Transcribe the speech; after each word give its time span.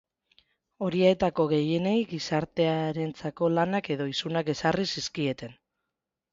Horietako 0.85 1.45
gehienei 1.51 1.93
gizartearentzako 2.15 3.53
lanak 3.61 3.93
edo 3.99 4.11
isunak 4.17 4.53
ezarri 4.59 4.91
zizkieten. 4.91 5.59